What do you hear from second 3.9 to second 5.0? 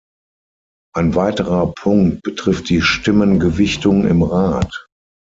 im Rat.